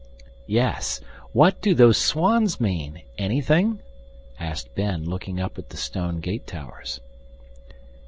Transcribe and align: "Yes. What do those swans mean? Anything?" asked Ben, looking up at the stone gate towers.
"Yes. 0.47 0.99
What 1.31 1.61
do 1.61 1.75
those 1.75 1.95
swans 1.99 2.59
mean? 2.59 3.03
Anything?" 3.19 3.81
asked 4.39 4.73
Ben, 4.73 5.05
looking 5.05 5.39
up 5.39 5.59
at 5.59 5.69
the 5.69 5.77
stone 5.77 6.21
gate 6.21 6.47
towers. 6.47 7.01